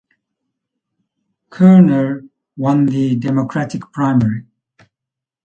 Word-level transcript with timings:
Kerner 1.51 2.23
won 2.57 2.87
the 2.87 3.15
Democratic 3.17 3.83
primary. 3.91 4.47